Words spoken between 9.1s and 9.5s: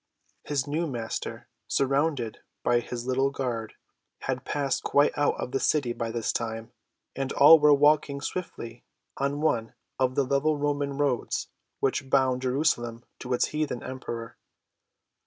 on